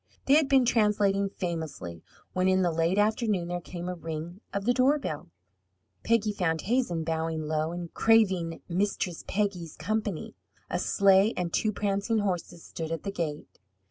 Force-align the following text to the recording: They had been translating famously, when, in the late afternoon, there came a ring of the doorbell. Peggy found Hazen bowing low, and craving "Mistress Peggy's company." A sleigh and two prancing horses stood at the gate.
They 0.25 0.33
had 0.33 0.49
been 0.49 0.65
translating 0.65 1.29
famously, 1.29 2.01
when, 2.33 2.47
in 2.47 2.63
the 2.63 2.71
late 2.71 2.97
afternoon, 2.97 3.49
there 3.49 3.61
came 3.61 3.87
a 3.87 3.93
ring 3.93 4.41
of 4.51 4.65
the 4.65 4.73
doorbell. 4.73 5.29
Peggy 6.03 6.33
found 6.33 6.61
Hazen 6.61 7.03
bowing 7.03 7.43
low, 7.43 7.71
and 7.71 7.93
craving 7.93 8.61
"Mistress 8.67 9.23
Peggy's 9.27 9.75
company." 9.75 10.33
A 10.71 10.79
sleigh 10.79 11.35
and 11.37 11.53
two 11.53 11.71
prancing 11.71 12.17
horses 12.17 12.63
stood 12.63 12.91
at 12.91 13.03
the 13.03 13.11
gate. 13.11 13.59